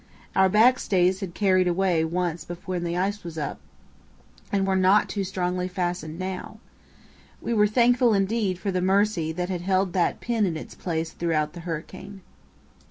Our 0.35 0.49
backstays 0.49 1.19
had 1.19 1.35
carried 1.35 1.67
away 1.67 2.03
once 2.03 2.43
before 2.43 2.79
when 2.79 2.95
iced 2.95 3.37
up 3.37 3.59
and 4.51 4.65
were 4.65 4.75
not 4.75 5.09
too 5.09 5.23
strongly 5.23 5.67
fastened 5.67 6.17
now. 6.17 6.57
We 7.39 7.53
were 7.53 7.67
thankful 7.67 8.15
indeed 8.15 8.57
for 8.57 8.71
the 8.71 8.81
mercy 8.81 9.31
that 9.33 9.49
had 9.49 9.61
held 9.61 9.93
that 9.93 10.19
pin 10.19 10.47
in 10.47 10.57
its 10.57 10.73
place 10.73 11.11
throughout 11.11 11.53
the 11.53 11.59
hurricane. 11.59 12.21